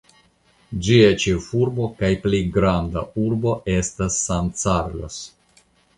Ĝia 0.85 1.09
ĉefurbo 1.23 1.85
kaj 2.01 2.09
plej 2.23 2.41
granda 2.57 3.03
urbo 3.25 3.53
estas 3.77 4.19
San 4.23 4.51
Carlos. 4.63 5.21